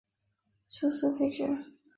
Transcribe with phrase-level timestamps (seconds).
[0.67, 1.43] 初速可以指